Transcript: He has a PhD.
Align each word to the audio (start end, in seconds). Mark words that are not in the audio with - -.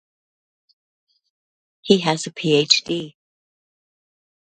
He 1.83 1.99
has 1.99 2.25
a 2.25 2.31
PhD. 2.31 3.13